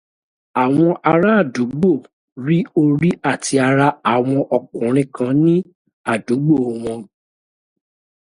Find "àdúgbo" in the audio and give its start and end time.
6.11-6.55